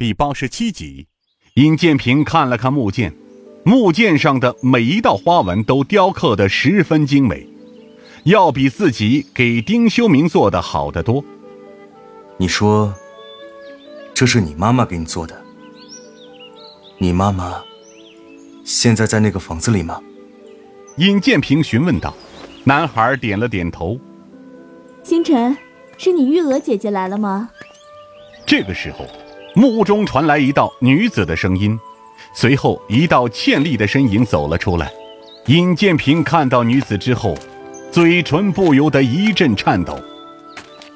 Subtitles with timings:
[0.00, 1.08] 第八十七集，
[1.56, 3.14] 尹建平看了看木剑，
[3.64, 7.46] 木剑上的每一道花纹都雕刻得十分精美，
[8.24, 11.22] 要比自己给丁修明做的好得多。
[12.38, 12.94] 你说，
[14.14, 15.38] 这是你妈妈给你做的？
[16.96, 17.62] 你妈妈
[18.64, 20.00] 现在在那个房子里吗？
[20.96, 22.16] 尹建平询问道。
[22.64, 24.00] 男孩点了点头。
[25.02, 25.54] 星辰，
[25.98, 27.50] 是你玉娥姐姐来了吗？
[28.46, 29.04] 这个时候。
[29.54, 31.78] 木屋中传来一道女子的声音，
[32.32, 34.90] 随后一道倩丽的身影走了出来。
[35.46, 37.36] 尹建平看到女子之后，
[37.90, 40.00] 嘴唇不由得一阵颤抖。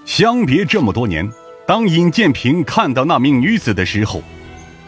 [0.05, 1.29] 相别这么多年，
[1.67, 4.23] 当尹建平看到那名女子的时候，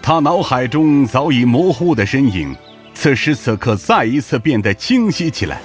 [0.00, 2.54] 他脑海中早已模糊的身影，
[2.94, 5.60] 此时此刻再一次变得清晰起来。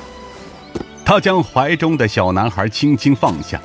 [1.06, 3.62] 他将怀中的小男孩轻轻放下，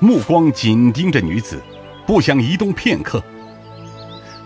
[0.00, 1.62] 目光紧盯着女子，
[2.06, 3.22] 不想移动片刻。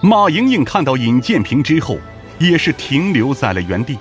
[0.04, 1.96] 马莹莹看到尹建平之后，
[2.40, 3.96] 也是停留在了原地。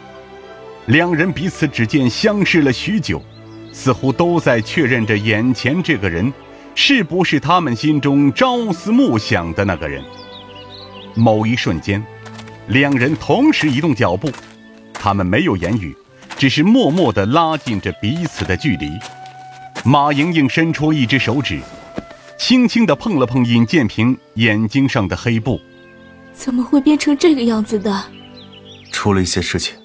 [0.87, 3.23] 两人彼此之间相视了许久，
[3.71, 6.33] 似乎都在确认着眼前这个人
[6.73, 10.03] 是不是他们心中朝思暮想的那个人。
[11.13, 12.03] 某一瞬间，
[12.65, 14.27] 两人同时移动脚步，
[14.95, 15.95] 他们没有言语，
[16.35, 18.89] 只是默默地拉近着彼此的距离。
[19.83, 21.59] 马莹莹伸出一只手指，
[22.39, 25.61] 轻轻地碰了碰尹建平眼睛上的黑布。
[26.43, 28.03] 怎么会变成这个样子的？
[28.91, 29.75] 出了一些事情，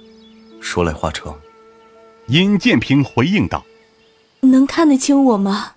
[0.59, 1.39] 说来话长。
[2.29, 3.63] 尹建平回应道
[4.41, 5.73] ：“能看得清我吗？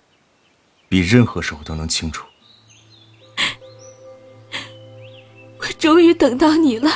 [0.88, 2.24] 比任何时候都能清楚。
[5.58, 6.90] 我终于等到你了。”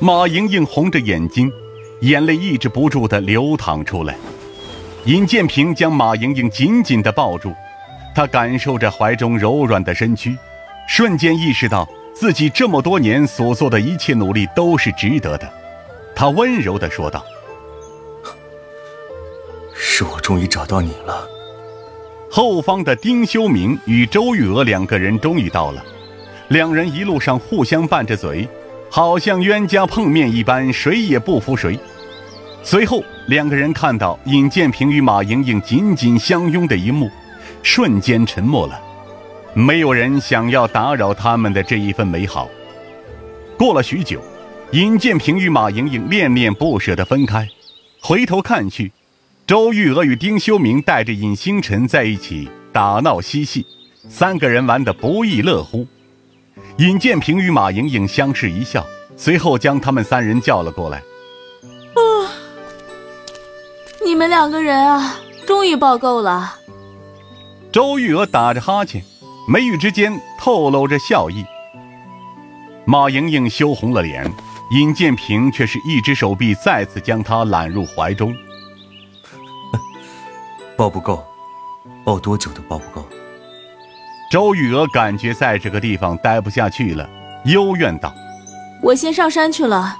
[0.00, 1.52] 马莹莹红着眼睛，
[2.00, 4.18] 眼泪抑制不住的流淌出来。
[5.04, 7.54] 尹建平将马莹莹紧紧的抱住。
[8.16, 10.34] 他感受着怀中柔软的身躯，
[10.88, 15.46] 瞬间意识到自己这么多年所做的一切努力都是值得的。
[16.14, 17.22] 他温柔地说道
[19.76, 21.28] ：“是我终于找到你了。”
[22.32, 25.84] 后方的丁修明与周玉娥两个人终于到了，
[26.48, 28.48] 两人一路上互相拌着嘴，
[28.88, 31.78] 好像冤家碰面一般，谁也不服谁。
[32.62, 37.10] 随后，两个人看到尹建平与马莹莹紧紧相拥的一幕。
[37.66, 38.80] 瞬间沉默了，
[39.52, 42.48] 没有人想要打扰他们的这一份美好。
[43.58, 44.20] 过了许久，
[44.70, 47.46] 尹建平与马莹莹恋恋不舍地分开，
[48.00, 48.92] 回头看去，
[49.48, 53.66] 周玉娥与丁修明带着尹星辰在一起打闹嬉戏，
[54.08, 55.84] 三个人玩得不亦乐乎。
[56.78, 61.02] 尹建平与马莹莹相视一笑，随后将他们三人叫了过来
[61.94, 62.30] ：“啊，
[64.04, 66.58] 你们两个人啊，终于抱够了。”
[67.76, 69.04] 周玉娥打着哈欠，
[69.46, 71.44] 眉宇之间透露着笑意。
[72.86, 74.32] 马莹莹羞红了脸，
[74.70, 78.34] 尹建平却是一只手臂再次将她揽入怀中。
[80.74, 81.22] 抱不够，
[82.02, 83.06] 抱多久都抱不够。
[84.32, 87.06] 周玉娥感觉在这个地方待不下去了，
[87.44, 88.10] 幽怨道
[88.82, 89.98] ：“我先上山去了。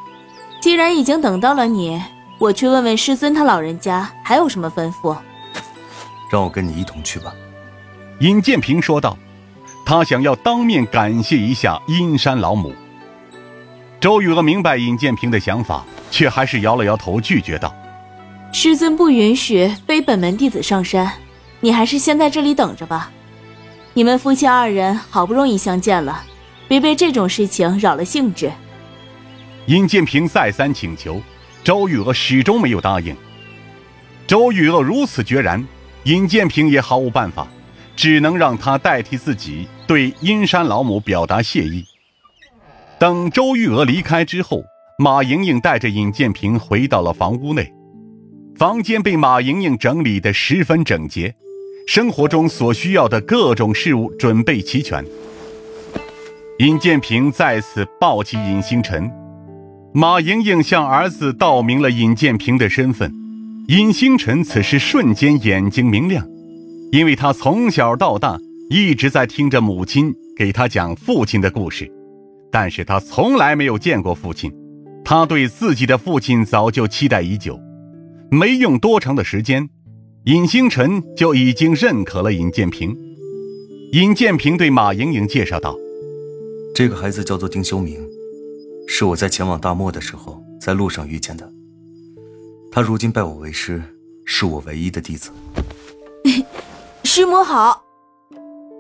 [0.63, 2.03] 既然已经等到了你，
[2.39, 5.15] 我去问问师尊他老人家还有什么吩咐。
[6.33, 7.35] 让我跟你一同去吧。”
[8.21, 9.17] 尹建平说道
[9.85, 12.75] ：“他想要当面感谢一下阴山老母。”
[14.01, 17.75] 周雨娥明白尹建平的想法，却还是摇了摇头，拒绝道
[18.55, 21.13] ：“师尊不允许非本门弟子上山，
[21.61, 23.11] 你还是先在这里等着吧。
[23.93, 26.25] 你们夫妻二人好不容易相见了，
[26.69, 28.51] 别被这种事情扰了兴致。”
[29.67, 31.21] 尹建平再三请求，
[31.63, 33.15] 周雨娥始终没有答应。
[34.27, 35.63] 周雨娥如此决然，
[36.05, 37.47] 尹建平也毫无办法。
[37.97, 41.83] 只能让他代替自己对阴山老母表达谢意。
[42.99, 44.63] 等周玉娥离开之后，
[44.99, 47.73] 马莹莹带着尹建平回到了房屋内。
[48.57, 51.35] 房间被马莹莹整理得十分整洁，
[51.87, 55.05] 生活中所需要的各种事物准备齐全。
[56.59, 59.11] 尹建平再次抱起尹星辰，
[59.93, 63.13] 马莹莹向儿子道明了尹建平的身份。
[63.69, 66.27] 尹星辰此时瞬间眼睛明亮。
[66.93, 68.39] 因为他从小到大
[68.71, 71.91] 一直在听着母亲给他讲父亲的故事，
[72.51, 74.53] 但是他从来没有见过父亲，
[75.05, 77.59] 他对自己的父亲早就期待已久。
[78.31, 79.69] 没用多长的时间，
[80.25, 82.97] 尹星辰就已经认可了尹建平。
[83.93, 85.77] 尹建平对马莹莹介绍道
[86.75, 88.01] ：“这个孩子叫做丁修明，
[88.89, 91.49] 是我在前往大漠的时候在路上遇见的。
[92.73, 93.81] 他如今拜我为师，
[94.25, 95.31] 是我唯一的弟子。”
[97.17, 97.83] 师母好。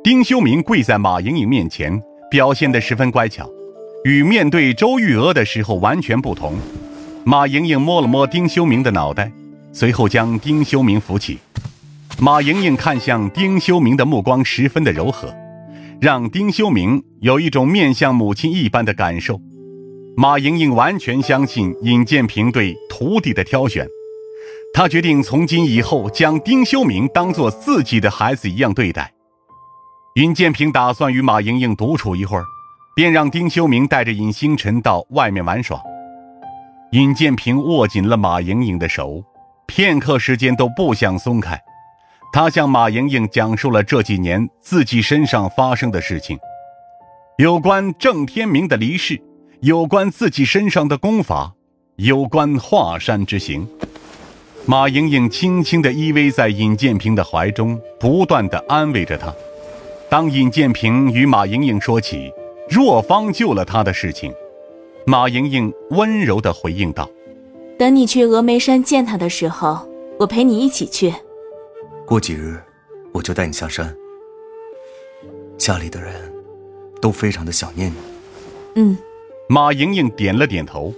[0.04, 1.98] 丁修明跪在马莹莹面前，
[2.30, 3.48] 表现得十分乖巧，
[4.04, 6.52] 与面对周玉娥的时候完全不同。
[7.24, 9.32] 马莹莹摸了摸丁修明的脑袋，
[9.72, 11.38] 随后将丁修明扶起。
[12.18, 15.34] 马莹莹看向丁修明的目光十分的柔和，
[15.98, 19.40] 让丁修明有一种面向母亲一般的感受。
[20.14, 23.88] 马莹莹完全相信尹建平对徒弟的挑选，
[24.76, 29.10] 他决定从今以后将丁修明当做自己的孩子一样对待。
[30.16, 32.44] 尹建平打算与马莹莹独处一会儿，
[32.94, 35.82] 便让丁修明带着尹星辰到外面玩耍。
[36.92, 39.24] 尹建平握紧了马莹莹的手，
[39.66, 41.58] 片刻时间都不想松开。
[42.30, 46.38] 他向马莹莹讲述了这几年自己身上发生的事情，
[47.38, 49.18] 有关郑天明的离世。
[49.60, 51.54] 有关自己身上的功法，
[51.96, 53.66] 有关华山之行，
[54.68, 59.32] 马莹莹轻轻地依偎在尹建平的怀中，不断地安慰着他。
[60.08, 62.32] 当尹建平与马莹莹说起
[62.68, 64.34] 若芳救了他的事情，
[65.06, 67.08] 马莹莹温柔地回应道
[67.78, 71.14] ：“等你去峨眉山见他的时候，我陪你一起去。
[72.04, 72.60] 过几日，
[73.12, 73.94] 我就带你下山。
[75.56, 76.12] 家里的人
[77.00, 77.96] 都非常的想念你。”
[78.74, 78.98] 嗯。
[79.48, 80.92] 马莹莹点了点头，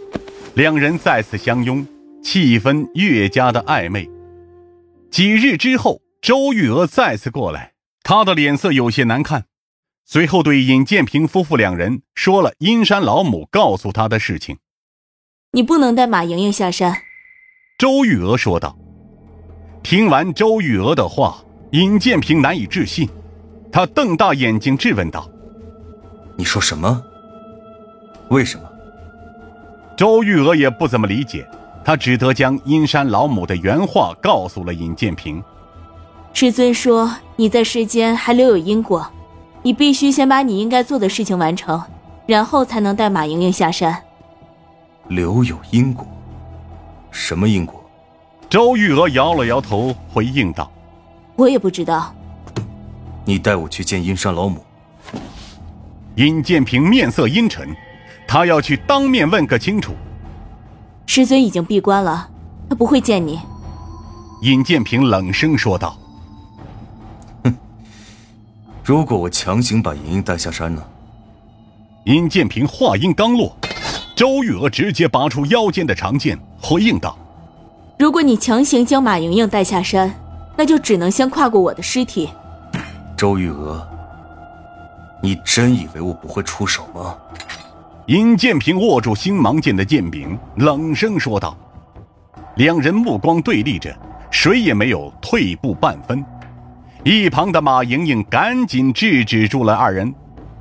[0.55, 1.87] 两人再次相拥，
[2.23, 4.09] 气氛越加的暧昧。
[5.11, 7.73] 几日之后，周玉娥再次过来，
[8.03, 9.47] 她的脸色有些难看，
[10.05, 14.59] 随后对尹建平夫妇两人说了阴山老母告诉他的事情。
[15.53, 16.95] 你不能带马莹莹下山，
[17.79, 18.77] 周玉娥说道。
[19.83, 23.09] 听完周玉娥的话，尹建平难以置信，
[23.73, 25.31] 他瞪大眼睛质问道
[26.37, 27.03] ：“你说什么？”
[28.29, 28.71] 为什么？
[29.97, 31.49] 周玉娥也不怎么理解，
[31.89, 35.43] 她只得将阴山老母的原话告诉了尹建平。
[36.35, 39.11] 师尊说：“你在世间还留有因果，
[39.63, 41.83] 你必须先把你应该做的事情完成，
[42.27, 44.03] 然后才能带马莹莹下山。”
[45.09, 46.07] 留有因果？
[47.11, 47.83] 什么因果？
[48.51, 50.71] 周玉娥摇了摇头，回应道
[51.37, 52.15] ：“我也不知道。”
[53.25, 54.63] 你带我去见阴山老母。
[56.17, 57.75] 尹建平面色阴沉。
[58.27, 59.95] 他要去当面问个清楚。
[61.09, 62.29] 师尊已经闭关了，
[62.69, 63.41] 他不会见你。
[64.43, 65.97] 尹建平冷声说道
[67.45, 67.57] ：“哼，
[68.85, 70.85] 如果我强行把莹莹带下山呢？”
[72.05, 73.57] 尹建平话音刚落，
[74.15, 77.17] 周玉娥直接拔出腰间的长剑，回应道
[77.99, 80.15] ：“如果你强行将马莹莹带下山，
[80.59, 82.29] 那就只能先跨过我的尸体。”
[83.17, 83.85] 周玉娥，
[85.23, 87.17] 你真以为我不会出手吗？
[88.09, 91.55] 尹建平握住星芒剑的剑柄，冷声说道
[92.57, 93.95] ：“两人目光对立着，
[94.31, 96.25] 谁也没有退步半分。”
[97.05, 100.15] 一旁的马莹莹赶紧制止住了二人。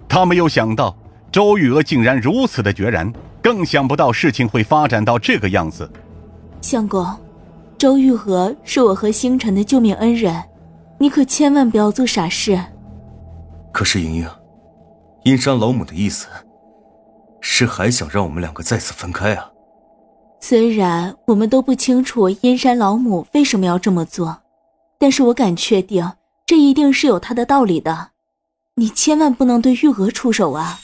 [0.09, 0.94] 她没有想到
[1.31, 3.09] 周玉娥竟然如此的决然，
[3.41, 5.89] 更想不到事情会发展到这个样子。
[6.59, 7.05] 相公，
[7.77, 10.44] 周玉娥是我和星辰的救命恩人，
[10.99, 12.59] 你可千万不要做傻事。
[13.71, 14.27] 可是莹莹，
[15.23, 16.27] 阴山老母的意思。
[17.49, 19.49] 是还想让我们两个再次分开啊？
[20.41, 24.38] 虽然我们都不清楚阴山老母为什么要这么做，
[24.99, 26.11] 但是我敢确定，
[26.45, 28.09] 这一定是有他的道理的。
[28.75, 30.77] 你千万不能对玉娥出手啊！